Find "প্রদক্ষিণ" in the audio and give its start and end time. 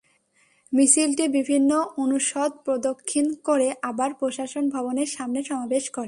2.65-3.25